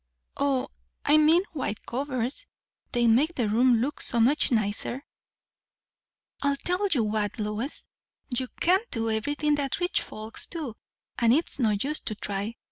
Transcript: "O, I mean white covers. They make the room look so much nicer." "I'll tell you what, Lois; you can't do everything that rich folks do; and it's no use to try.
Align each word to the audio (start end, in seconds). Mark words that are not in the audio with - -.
"O, 0.37 0.67
I 1.05 1.17
mean 1.17 1.43
white 1.53 1.85
covers. 1.85 2.47
They 2.91 3.05
make 3.05 3.35
the 3.35 3.47
room 3.47 3.81
look 3.81 4.01
so 4.01 4.19
much 4.19 4.51
nicer." 4.51 5.05
"I'll 6.41 6.55
tell 6.55 6.87
you 6.87 7.03
what, 7.03 7.37
Lois; 7.37 7.85
you 8.35 8.47
can't 8.59 8.89
do 8.89 9.11
everything 9.11 9.53
that 9.61 9.79
rich 9.79 10.01
folks 10.01 10.47
do; 10.47 10.75
and 11.19 11.31
it's 11.31 11.59
no 11.59 11.69
use 11.83 11.99
to 11.99 12.15
try. 12.15 12.55